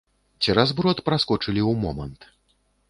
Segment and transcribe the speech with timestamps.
[0.45, 2.19] Цераз брод праскочылі ў момант.